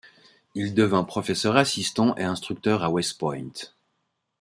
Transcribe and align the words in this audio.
Il 0.55 0.73
devient 0.73 1.03
professeur 1.07 1.57
assistant 1.57 2.15
et 2.15 2.23
instructeur 2.23 2.83
à 2.83 2.89
West 2.89 3.19
Point. 3.19 3.51